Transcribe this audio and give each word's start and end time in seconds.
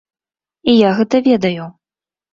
І 0.73 0.75
я 0.75 0.89
гэта 1.01 1.21
ведаю. 1.31 1.71